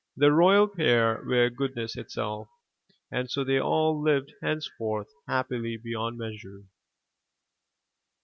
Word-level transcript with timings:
The 0.17 0.31
royal 0.31 0.67
pair 0.67 1.23
were 1.27 1.51
goodness 1.51 1.95
itself, 1.95 2.47
and 3.11 3.29
so 3.29 3.43
they 3.43 3.59
all 3.59 4.01
lived 4.01 4.33
henceforth, 4.41 5.13
happily 5.27 5.77
beyond 5.77 6.17
measure. 6.17 6.63